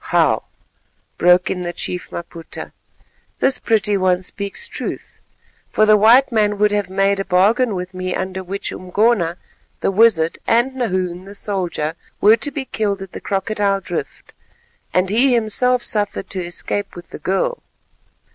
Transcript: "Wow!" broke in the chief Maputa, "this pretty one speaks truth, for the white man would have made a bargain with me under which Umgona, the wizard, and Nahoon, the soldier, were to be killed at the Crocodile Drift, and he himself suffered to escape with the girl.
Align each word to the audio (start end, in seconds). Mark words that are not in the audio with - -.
"Wow!" 0.11 0.45
broke 1.19 1.51
in 1.51 1.61
the 1.61 1.73
chief 1.73 2.09
Maputa, 2.11 2.71
"this 3.37 3.59
pretty 3.59 3.97
one 3.97 4.23
speaks 4.23 4.67
truth, 4.67 5.19
for 5.69 5.85
the 5.85 5.95
white 5.95 6.31
man 6.31 6.57
would 6.57 6.71
have 6.71 6.89
made 6.89 7.19
a 7.19 7.23
bargain 7.23 7.75
with 7.75 7.93
me 7.93 8.15
under 8.15 8.43
which 8.43 8.71
Umgona, 8.71 9.37
the 9.81 9.91
wizard, 9.91 10.39
and 10.47 10.73
Nahoon, 10.75 11.25
the 11.25 11.35
soldier, 11.35 11.93
were 12.19 12.35
to 12.35 12.49
be 12.49 12.65
killed 12.65 13.03
at 13.03 13.11
the 13.11 13.21
Crocodile 13.21 13.79
Drift, 13.79 14.33
and 14.91 15.11
he 15.11 15.35
himself 15.35 15.83
suffered 15.83 16.31
to 16.31 16.43
escape 16.43 16.95
with 16.95 17.11
the 17.11 17.19
girl. 17.19 17.61